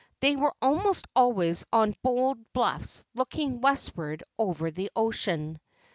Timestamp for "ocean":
4.95-5.59